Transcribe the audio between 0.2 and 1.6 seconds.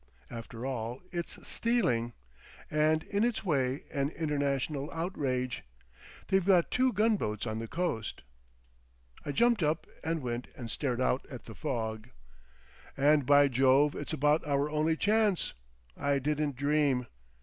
After all—it's